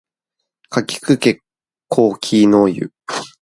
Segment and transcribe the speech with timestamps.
[0.69, 1.41] かきくけ
[1.87, 2.91] こきのゆ